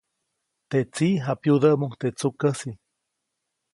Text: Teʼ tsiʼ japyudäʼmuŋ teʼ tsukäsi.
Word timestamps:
Teʼ 0.69 0.87
tsiʼ 0.93 1.21
japyudäʼmuŋ 1.25 1.91
teʼ 1.99 2.13
tsukäsi. 2.17 2.71